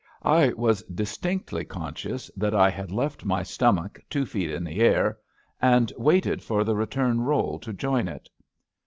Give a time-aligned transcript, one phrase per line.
[0.25, 5.19] I was distinctly conscious that I had left my stomach two feet in the air,
[5.61, 8.27] and waited for the return roll to join it.